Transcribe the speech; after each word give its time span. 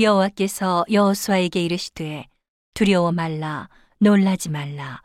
여호와께서 0.00 0.86
여호수아에게 0.90 1.62
이르시되 1.62 2.26
두려워 2.72 3.12
말라 3.12 3.68
놀라지 3.98 4.48
말라. 4.48 5.02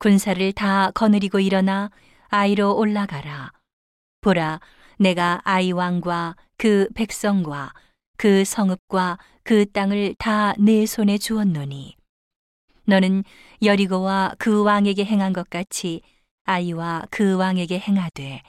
군사를 0.00 0.52
다 0.52 0.90
거느리고 0.90 1.38
일어나 1.38 1.90
아이로 2.28 2.76
올라가라. 2.76 3.52
보라 4.20 4.60
내가 4.98 5.40
아이 5.44 5.70
왕과 5.70 6.34
그 6.56 6.88
백성과 6.94 7.72
그 8.16 8.44
성읍과 8.44 9.18
그 9.44 9.70
땅을 9.70 10.16
다 10.18 10.54
내 10.58 10.84
손에 10.84 11.18
주었노니. 11.18 11.96
너는 12.86 13.22
여리고와 13.62 14.34
그 14.38 14.64
왕에게 14.64 15.04
행한 15.04 15.32
것 15.32 15.48
같이 15.48 16.00
아이와 16.44 17.04
그 17.10 17.36
왕에게 17.36 17.78
행하되 17.78 18.42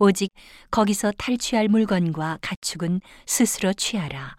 오직 0.00 0.32
거기서 0.70 1.12
탈취할 1.16 1.68
물건과 1.68 2.38
가축은 2.42 3.00
스스로 3.26 3.72
취하라 3.72 4.36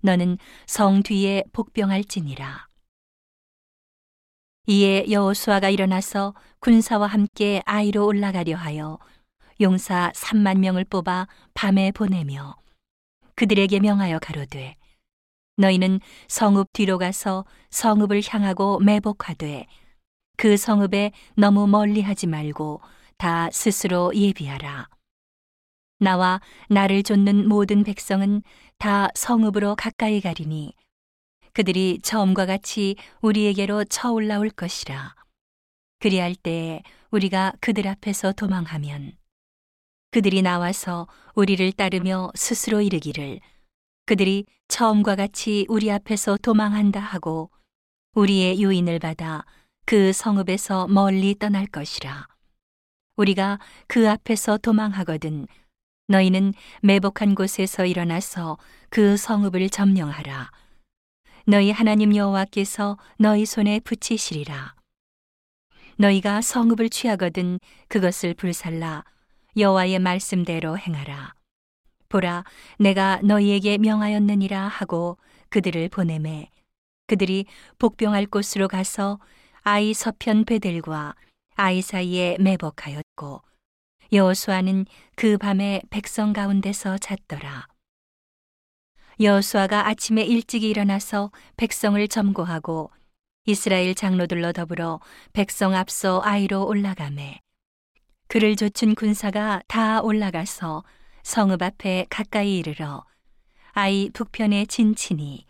너는 0.00 0.38
성 0.66 1.02
뒤에 1.02 1.44
복병할지니라 1.52 2.68
이에 4.66 5.06
여호수아가 5.10 5.68
일어나서 5.70 6.34
군사와 6.60 7.06
함께 7.06 7.62
아이로 7.64 8.06
올라가려 8.06 8.56
하여 8.56 8.98
용사 9.60 10.12
3만 10.14 10.58
명을 10.58 10.84
뽑아 10.84 11.28
밤에 11.54 11.92
보내며 11.92 12.56
그들에게 13.34 13.80
명하여 13.80 14.18
가로되 14.18 14.76
너희는 15.56 16.00
성읍 16.28 16.72
뒤로 16.72 16.98
가서 16.98 17.44
성읍을 17.70 18.22
향하고 18.26 18.78
매복하되 18.80 19.66
그 20.36 20.56
성읍에 20.56 21.12
너무 21.36 21.66
멀리 21.66 22.00
하지 22.00 22.26
말고 22.26 22.80
다 23.18 23.50
스스로 23.52 24.10
예비하라. 24.14 24.88
나와 26.00 26.40
나를 26.70 27.02
좇는 27.02 27.46
모든 27.46 27.84
백성은 27.84 28.42
다 28.78 29.08
성읍으로 29.14 29.76
가까이 29.76 30.22
가리니 30.22 30.72
그들이 31.52 31.98
처음과 32.02 32.46
같이 32.46 32.96
우리에게로 33.20 33.84
쳐올라올 33.84 34.48
것이라. 34.48 35.14
그리할 35.98 36.34
때에 36.34 36.82
우리가 37.10 37.52
그들 37.60 37.86
앞에서 37.86 38.32
도망하면 38.32 39.12
그들이 40.10 40.40
나와서 40.40 41.06
우리를 41.34 41.70
따르며 41.72 42.30
스스로 42.34 42.80
이르기를 42.80 43.40
그들이 44.06 44.46
처음과 44.68 45.16
같이 45.16 45.66
우리 45.68 45.90
앞에서 45.90 46.38
도망한다 46.38 46.98
하고 46.98 47.50
우리의 48.14 48.62
유인을 48.62 49.00
받아 49.00 49.44
그 49.84 50.14
성읍에서 50.14 50.88
멀리 50.88 51.34
떠날 51.38 51.66
것이라. 51.66 52.26
우리가 53.16 53.58
그 53.86 54.08
앞에서 54.08 54.56
도망하거든 54.56 55.46
너희는 56.10 56.54
매복한 56.82 57.36
곳에서 57.36 57.86
일어나서 57.86 58.58
그 58.88 59.16
성읍을 59.16 59.70
점령하라. 59.70 60.50
너희 61.46 61.70
하나님 61.70 62.16
여호와께서 62.16 62.98
너희 63.16 63.46
손에 63.46 63.78
붙이시리라. 63.78 64.74
너희가 65.98 66.40
성읍을 66.40 66.90
취하거든 66.90 67.60
그것을 67.86 68.34
불살라 68.34 69.04
여호와의 69.56 70.00
말씀대로 70.00 70.76
행하라. 70.76 71.34
보라, 72.08 72.42
내가 72.80 73.20
너희에게 73.22 73.78
명하였느니라 73.78 74.66
하고 74.66 75.16
그들을 75.48 75.88
보내매 75.90 76.50
그들이 77.06 77.46
복병할 77.78 78.26
곳으로 78.26 78.66
가서 78.66 79.20
아이 79.62 79.94
서편 79.94 80.44
베델과 80.44 81.14
아이 81.54 81.82
사이에 81.82 82.36
매복하였고 82.40 83.42
여호수아는 84.12 84.86
그 85.14 85.38
밤에 85.38 85.82
백성 85.88 86.32
가운데서 86.32 86.98
잤더라. 86.98 87.68
여호수아가 89.20 89.86
아침에 89.86 90.22
일찍 90.22 90.64
일어나서 90.64 91.30
백성을 91.56 92.08
점거하고 92.08 92.90
이스라엘 93.46 93.94
장로들로 93.94 94.52
더불어 94.52 94.98
백성 95.32 95.74
앞서 95.74 96.20
아이로 96.24 96.66
올라가매 96.66 97.38
그를 98.26 98.56
좇은 98.56 98.96
군사가 98.96 99.62
다 99.68 100.00
올라가서 100.02 100.82
성읍 101.22 101.62
앞에 101.62 102.06
가까이 102.10 102.58
이르러 102.58 103.04
아이 103.72 104.10
북편에 104.12 104.66
진치니 104.66 105.46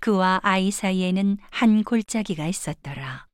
그와 0.00 0.40
아이 0.42 0.72
사이에는 0.72 1.38
한 1.50 1.84
골짜기가 1.84 2.48
있었더라. 2.48 3.31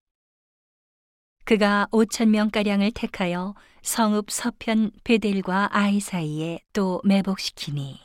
그가 1.48 1.88
오천 1.92 2.30
명가량을 2.30 2.90
택하여 2.90 3.54
성읍 3.80 4.30
서편 4.30 4.90
베델과 5.02 5.70
아이 5.72 5.98
사이에 5.98 6.60
또 6.74 7.00
매복시키니 7.04 7.98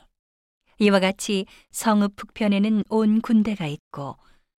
이와 0.78 0.98
같이 0.98 1.44
성읍 1.70 2.16
북편에는 2.16 2.84
온 2.88 3.20
군대가 3.20 3.66
있고 3.66 4.16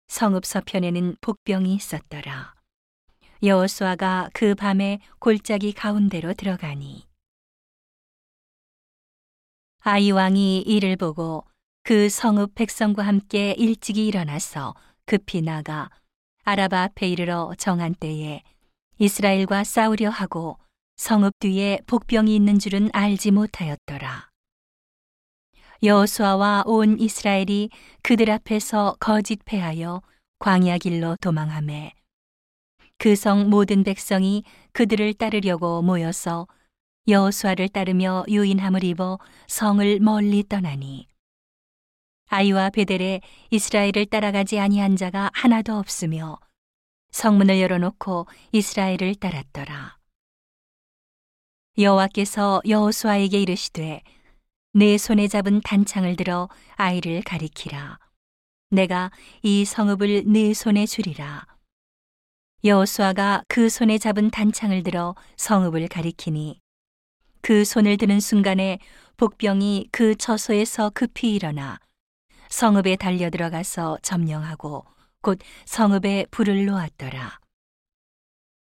성읍 0.07 0.46
서편에는 0.46 1.16
복병이 1.19 1.73
있었더라. 1.73 2.53
여호수아가 3.41 4.29
그 4.35 4.53
밤에 4.53 5.00
골짜기 5.17 5.73
가운데로 5.73 6.35
들어가니 6.35 7.07
아이 9.79 10.12
왕이 10.12 10.59
이를 10.59 10.96
보고 10.96 11.44
그 11.81 12.07
성읍 12.07 12.53
백성과 12.53 13.02
함께 13.02 13.53
일찍이 13.57 14.06
일어나서 14.06 14.75
급히 15.07 15.41
나가 15.41 15.90
아라바 16.44 16.84
앞에 16.84 17.09
이르러 17.09 17.52
정한 17.57 17.96
때에 17.96 18.44
이스라엘과 18.97 19.63
싸우려 19.63 20.09
하고 20.09 20.57
성읍 20.95 21.33
뒤에 21.39 21.81
복병이 21.85 22.33
있는 22.33 22.57
줄은 22.59 22.89
알지 22.94 23.31
못하였더라. 23.31 24.29
여호수아와 25.83 26.63
온 26.66 26.97
이스라엘이 27.00 27.69
그들 28.01 28.31
앞에서 28.31 28.95
거짓 29.00 29.44
패하여 29.44 30.01
광야 30.39 30.78
길로 30.78 31.17
도망하매 31.19 31.94
그성 32.97 33.50
모든 33.50 33.84
백성이 33.84 34.44
그들을 34.72 35.13
따르려고 35.16 35.81
모여서 35.81 36.47
여호수아를 37.09 37.67
따르며 37.69 38.23
유인함을 38.29 38.85
입어 38.85 39.19
성을 39.47 40.00
멀리 40.00 40.47
떠나니 40.47 41.07
아이와 42.29 42.69
베델에 42.69 43.19
이스라엘을 43.51 44.05
따라가지 44.09 44.59
아니한 44.59 44.95
자가 44.95 45.29
하나도 45.34 45.78
없으며 45.78 46.39
성문을 47.16 47.62
열어놓고 47.62 48.28
이스라엘을 48.52 49.16
따랐더라. 49.16 49.98
여호와께서 51.78 52.62
여호수아에게 52.68 53.40
이르시되 53.42 54.02
내 54.74 54.98
손에 54.98 55.30
잡은 55.30 55.62
단창을 55.62 56.18
들어 56.18 56.50
아이를 56.76 57.22
가리키라. 57.24 58.00
내가 58.70 59.12
이 59.44 59.64
성읍을 59.64 60.24
내 60.26 60.53
손에 60.53 60.86
주리라. 60.86 61.46
여호수아가 62.66 63.44
그 63.47 63.70
손에 63.70 63.97
잡은 63.97 64.30
단창을 64.30 64.84
들어 64.84 65.16
성읍을 65.38 65.88
가리키니 65.88 66.59
그 67.40 67.64
손을 67.64 67.96
드는 67.96 68.20
순간에 68.20 68.80
복병이 69.16 69.88
그 69.94 70.16
처소에서 70.16 70.90
급히 70.90 71.34
일어나 71.34 71.80
성읍에 72.50 72.97
달려 72.97 73.30
들어가서 73.30 74.00
점령하고 74.02 74.94
곧 75.25 75.40
성읍에 75.66 76.28
불을 76.30 76.68
놓았더라. 76.68 77.40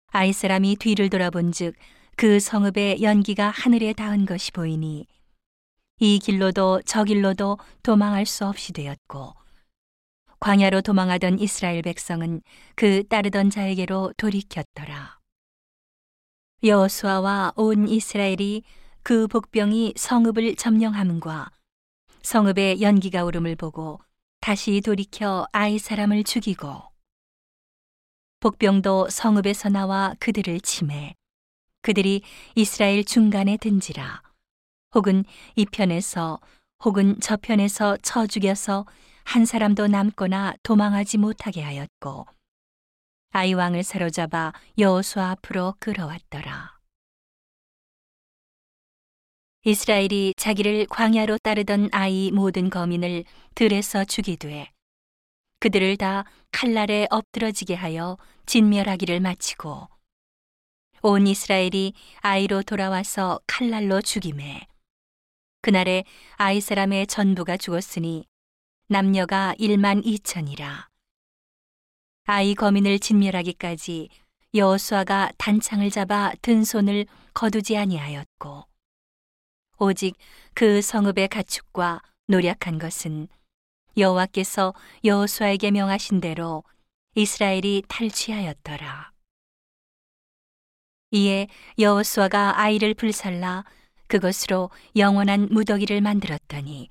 아이 0.08 0.32
사람이 0.32 0.78
뒤를 0.80 1.08
돌아본즉 1.08 1.76
그 2.16 2.40
성읍의 2.40 3.02
연기가 3.02 3.50
하늘에 3.50 3.92
닿은 3.92 4.26
것이 4.26 4.50
보이니 4.50 5.06
이 6.00 6.18
길로도 6.18 6.82
저 6.84 7.04
길로도 7.04 7.58
도망할 7.84 8.26
수 8.26 8.46
없이 8.46 8.72
되었고 8.72 9.32
광야로 10.40 10.80
도망하던 10.80 11.38
이스라엘 11.38 11.82
백성은 11.82 12.42
그 12.74 13.06
따르던 13.06 13.50
자에게로 13.50 14.14
돌이켰더라. 14.16 15.20
여호수아와 16.64 17.52
온 17.54 17.86
이스라엘이 17.86 18.64
그 19.04 19.28
복병이 19.28 19.94
성읍을 19.96 20.56
점령함과 20.56 21.52
성읍의 22.22 22.82
연기가 22.82 23.24
오름을 23.24 23.54
보고 23.54 24.00
다시 24.40 24.80
돌이켜 24.80 25.46
아이 25.52 25.78
사람을 25.78 26.24
죽이고 26.24 26.82
복병도 28.40 29.10
성읍에서 29.10 29.68
나와 29.68 30.14
그들을 30.18 30.60
침해 30.62 31.14
그들이 31.82 32.22
이스라엘 32.54 33.04
중간에 33.04 33.58
든지라 33.58 34.22
혹은 34.94 35.24
이 35.56 35.66
편에서 35.66 36.40
혹은 36.82 37.18
저 37.20 37.36
편에서 37.36 37.98
쳐 37.98 38.26
죽여서 38.26 38.86
한 39.24 39.44
사람도 39.44 39.88
남거나 39.88 40.54
도망하지 40.62 41.18
못하게 41.18 41.62
하였고 41.62 42.26
아이 43.32 43.52
왕을 43.52 43.84
사로잡아 43.84 44.52
여호수아 44.78 45.30
앞으로 45.30 45.74
끌어왔더라. 45.78 46.79
이스라엘이 49.62 50.32
자기를 50.38 50.86
광야로 50.86 51.36
따르던 51.42 51.90
아이 51.92 52.30
모든 52.30 52.70
거민을 52.70 53.24
들에서 53.54 54.04
죽이되 54.06 54.70
그들을 55.58 55.98
다 55.98 56.24
칼날에 56.50 57.06
엎드러지게 57.10 57.74
하여 57.74 58.16
진멸하기를 58.46 59.20
마치고 59.20 59.88
온 61.02 61.26
이스라엘이 61.26 61.92
아이로 62.20 62.62
돌아와서 62.62 63.38
칼날로 63.46 64.00
죽임에 64.00 64.66
그날에 65.60 66.04
아이 66.36 66.62
사람의 66.62 67.06
전부가 67.06 67.58
죽었으니 67.58 68.24
남녀가 68.88 69.54
1만 69.58 70.02
2천이라. 70.04 70.86
아이 72.24 72.54
거민을 72.54 72.98
진멸하기까지 72.98 74.08
여호수아가 74.54 75.32
단창을 75.36 75.90
잡아 75.90 76.32
든 76.40 76.64
손을 76.64 77.04
거두지 77.34 77.76
아니하였고 77.76 78.69
오직 79.80 80.14
그 80.52 80.82
성읍의 80.82 81.28
가축과 81.28 82.02
노력한 82.26 82.78
것은 82.78 83.28
여호와께서 83.96 84.74
여호수아에게 85.04 85.70
명하신 85.70 86.20
대로 86.20 86.62
이스라엘이 87.14 87.84
탈취하였더라. 87.88 89.10
이에 91.12 91.48
여호수아가 91.78 92.60
아이를 92.60 92.92
불살라 92.92 93.64
그것으로 94.06 94.70
영원한 94.96 95.48
무더기를 95.50 96.02
만들었더니 96.02 96.90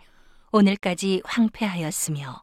오늘까지 0.51 1.21
황폐하였으며 1.25 2.41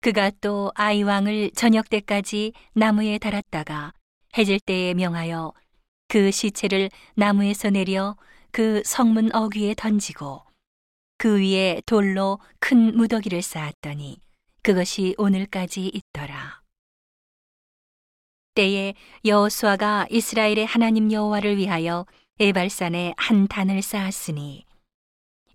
그가 0.00 0.30
또 0.40 0.70
아이 0.76 1.02
왕을 1.02 1.50
저녁 1.56 1.90
때까지 1.90 2.52
나무에 2.74 3.18
달았다가 3.18 3.94
해질 4.38 4.60
때에 4.60 4.94
명하여 4.94 5.52
그 6.06 6.30
시체를 6.30 6.88
나무에서 7.14 7.70
내려 7.70 8.16
그 8.52 8.82
성문 8.84 9.34
어귀에 9.34 9.74
던지고 9.76 10.42
그 11.18 11.40
위에 11.40 11.82
돌로 11.86 12.40
큰 12.58 12.96
무더기를 12.96 13.42
쌓았더니 13.42 14.20
그것이 14.62 15.14
오늘까지 15.18 15.86
있더라. 15.88 16.60
때에 18.54 18.94
여호수아가 19.24 20.06
이스라엘의 20.10 20.66
하나님 20.66 21.12
여호와를 21.12 21.56
위하여 21.56 22.06
에발산에 22.40 23.14
한 23.16 23.46
단을 23.46 23.82
쌓았으니 23.82 24.64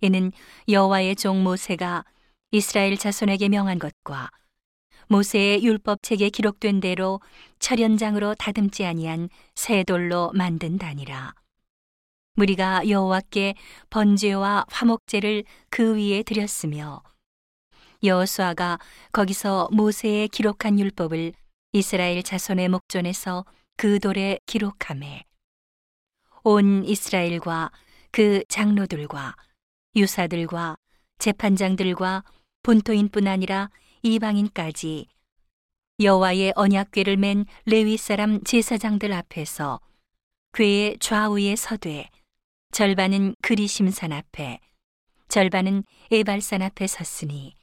이는 0.00 0.32
여호와의 0.68 1.16
종 1.16 1.42
모세가 1.42 2.04
이스라엘 2.52 2.96
자손에게 2.96 3.48
명한 3.48 3.78
것과 3.78 4.30
모세의 5.08 5.62
율법책에 5.62 6.30
기록된 6.30 6.80
대로 6.80 7.20
철연장으로 7.58 8.34
다듬지 8.34 8.84
아니한 8.84 9.28
새 9.54 9.84
돌로 9.84 10.32
만든 10.34 10.78
단이라. 10.78 11.34
무리가 12.36 12.88
여호와께 12.88 13.54
번제와 13.88 14.66
화목제를 14.68 15.44
그 15.70 15.96
위에 15.96 16.22
드렸으며 16.22 17.02
여호수아가 18.04 18.78
거기서 19.12 19.70
모세의 19.72 20.28
기록한 20.28 20.78
율법을 20.78 21.32
이스라엘 21.72 22.22
자손의 22.22 22.68
목전에서 22.68 23.46
그 23.76 23.98
돌에 23.98 24.38
기록함에 24.46 25.24
온 26.44 26.84
이스라엘과 26.84 27.72
그 28.12 28.44
장로들과 28.48 29.34
유사들과 29.96 30.76
재판장들과 31.18 32.22
본토인뿐 32.62 33.26
아니라 33.26 33.70
이방인까지 34.02 35.08
여호와의 36.00 36.52
언약궤를 36.54 37.16
맨 37.16 37.46
레위 37.64 37.96
사람 37.96 38.44
제사장들 38.44 39.12
앞에서 39.12 39.80
궤의 40.52 40.98
좌우에 41.00 41.56
서되 41.56 42.10
절반은 42.76 43.36
그리심산 43.40 44.12
앞에 44.12 44.60
절반은 45.28 45.82
에발산 46.10 46.60
앞에 46.60 46.86
섰으니 46.86 47.54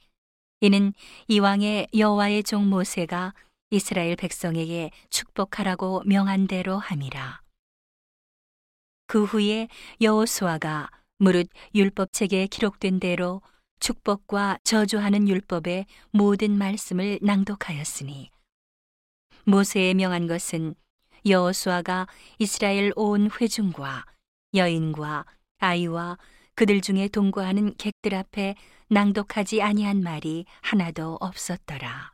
이는 0.60 0.92
이왕의 1.28 1.86
여호와의 1.96 2.42
종 2.42 2.68
모세가 2.68 3.32
이스라엘 3.70 4.16
백성에게 4.16 4.90
축복하라고 5.10 6.02
명한 6.04 6.48
대로 6.48 6.78
함이라. 6.78 7.42
그 9.06 9.22
후에 9.22 9.68
여호수아가 10.00 10.90
무릇 11.18 11.48
율법책에 11.76 12.48
기록된 12.48 12.98
대로 12.98 13.40
축복과 13.78 14.58
저주하는 14.64 15.28
율법의 15.28 15.86
모든 16.10 16.58
말씀을 16.58 17.20
낭독하였으니 17.22 18.32
모세의 19.44 19.94
명한 19.94 20.26
것은 20.26 20.74
여호수아가 21.24 22.08
이스라엘 22.40 22.92
온 22.96 23.30
회중과 23.30 24.06
여인과 24.54 25.26
아이와 25.58 26.18
그들 26.54 26.80
중에 26.80 27.08
동거하는 27.08 27.74
객들 27.76 28.14
앞에 28.14 28.54
낭독하지 28.88 29.62
아니한 29.62 30.02
말이 30.02 30.46
하나도 30.62 31.18
없었더라. 31.20 32.13